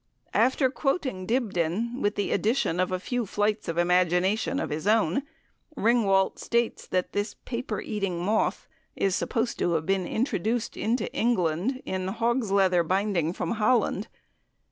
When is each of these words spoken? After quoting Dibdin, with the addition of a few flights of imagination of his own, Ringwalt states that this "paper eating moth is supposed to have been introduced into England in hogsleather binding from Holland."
After 0.33 0.71
quoting 0.71 1.27
Dibdin, 1.27 2.01
with 2.01 2.15
the 2.15 2.31
addition 2.31 2.79
of 2.79 2.91
a 2.91 2.99
few 2.99 3.27
flights 3.27 3.67
of 3.67 3.77
imagination 3.77 4.59
of 4.59 4.71
his 4.71 4.87
own, 4.87 5.21
Ringwalt 5.77 6.39
states 6.39 6.87
that 6.87 7.11
this 7.13 7.35
"paper 7.45 7.79
eating 7.79 8.17
moth 8.19 8.67
is 8.95 9.15
supposed 9.15 9.59
to 9.59 9.73
have 9.73 9.85
been 9.85 10.07
introduced 10.07 10.75
into 10.75 11.13
England 11.13 11.83
in 11.85 12.07
hogsleather 12.07 12.81
binding 12.81 13.31
from 13.31 13.51
Holland." 13.51 14.07